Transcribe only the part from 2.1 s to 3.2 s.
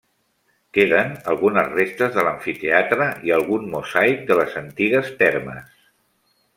de l'amfiteatre,